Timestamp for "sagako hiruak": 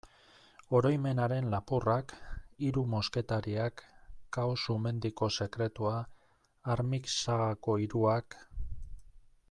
7.27-8.41